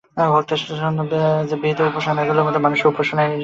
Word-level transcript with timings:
ভক্তের 0.33 0.59
জন্য 0.81 0.99
বিহিত 1.61 1.79
উপাসনাপদ্ধতিগুলির 1.89 2.45
মধ্যে 2.47 2.63
মানুষের 2.65 2.89
উপাসনাই 2.91 3.25
শ্রেষ্ঠ। 3.25 3.39